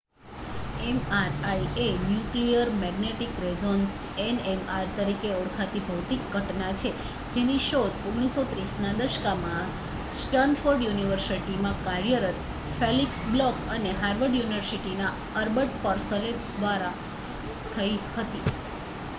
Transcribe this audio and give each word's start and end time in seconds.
mri 0.77 1.49
એ 1.79 1.89
nuclear 2.03 2.69
magnetic 2.75 3.33
resonance 3.41 3.91
nmr 4.27 4.55
તરીકે 4.95 5.33
ઓળખાતી 5.33 5.83
ભૌતિક 5.85 6.23
ઘટના 6.31 6.71
છે 6.77 6.89
જેની 7.31 7.59
શોધ 7.65 7.99
1930ના 8.05 8.95
દશકમાં 9.01 9.69
સ્ટૅન્ફૉર્ડ 10.15 10.87
યુનિવર્સિટીમાં 10.87 11.79
કાર્યરત 11.83 12.43
ફેલિક્સ 12.75 13.23
બ્લૉક 13.29 13.57
અને 13.71 13.95
હાર્વર્ડ 13.99 14.41
યુનિવર્સિટીના 14.41 15.13
એડ્બર્ડ 15.39 15.79
પર્સેલ 15.81 16.29
દ્વારા 16.51 16.93
થઈ 17.71 17.95
હતી 18.13 18.45